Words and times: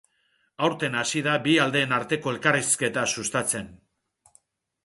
Aurten 0.67 0.97
hasi 1.01 1.21
da 1.27 1.35
bi 1.43 1.53
aldeen 1.65 1.93
arteko 1.99 2.33
elkarrizketa 2.37 3.07
sustatzen. 3.17 3.73